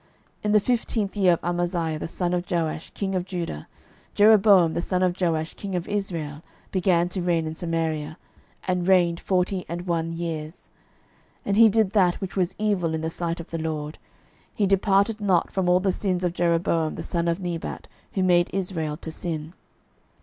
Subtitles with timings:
[0.01, 0.09] 12:014:023
[0.45, 3.67] In the fifteenth year of Amaziah the son of Joash king of Judah
[4.15, 8.17] Jeroboam the son of Joash king of Israel began to reign in Samaria,
[8.67, 10.71] and reigned forty and one years.
[11.41, 13.99] 12:014:024 And he did that which was evil in the sight of the LORD:
[14.55, 18.49] he departed not from all the sins of Jeroboam the son of Nebat, who made
[18.51, 19.53] Israel to sin.